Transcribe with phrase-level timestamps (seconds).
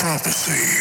[0.00, 0.80] prophecy.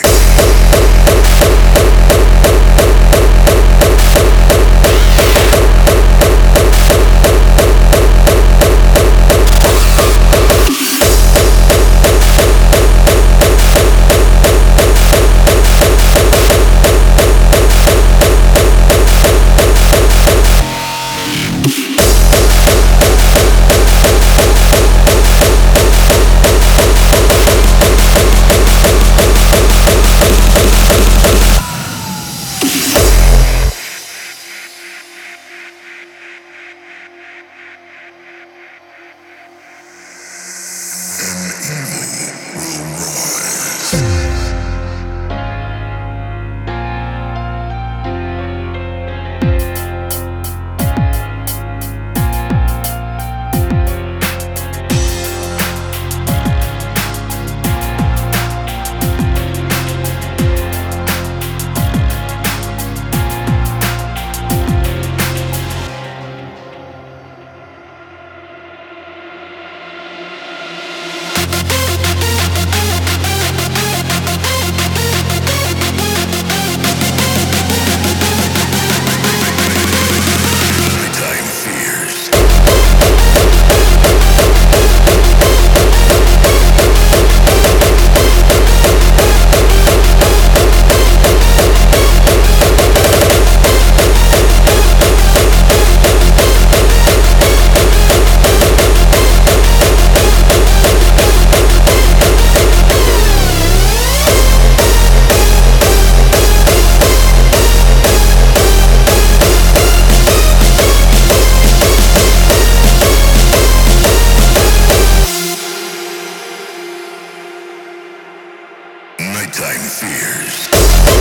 [119.49, 121.18] nighttime fears.